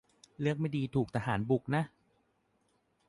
[0.39, 1.83] เลือกไม่ดีถูกทหารบุกนะ